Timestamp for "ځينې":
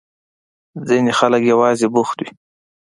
0.87-1.11